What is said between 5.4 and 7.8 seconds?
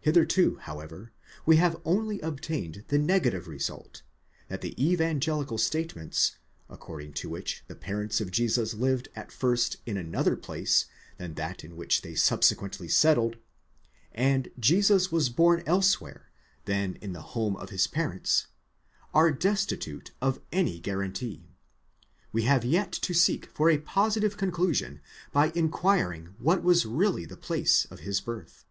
state ments, according to which the